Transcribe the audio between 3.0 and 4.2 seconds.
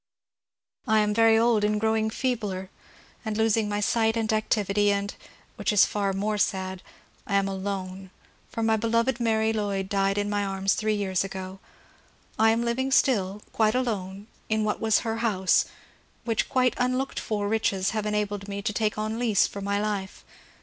and losing sight